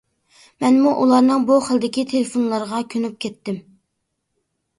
مەنمۇ 0.63 0.93
ئۇلارنىڭ 1.01 1.45
بۇ 1.49 1.57
خىلدىكى 1.65 2.05
تېلېفونلىرىغا 2.15 2.81
كۆنۈپ 2.95 3.21
كەتتىم. 3.27 3.61